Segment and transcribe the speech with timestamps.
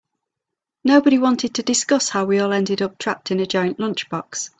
[0.83, 4.49] Nobody wanted to discuss how we all ended up trapped in a giant lunchbox.